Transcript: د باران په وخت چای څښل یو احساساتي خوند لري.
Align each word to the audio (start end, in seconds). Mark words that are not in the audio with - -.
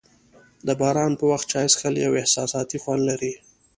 د 0.67 0.69
باران 0.81 1.11
په 1.19 1.25
وخت 1.31 1.45
چای 1.51 1.67
څښل 1.73 1.95
یو 2.05 2.13
احساساتي 2.21 2.77
خوند 2.83 3.01
لري. 3.09 3.33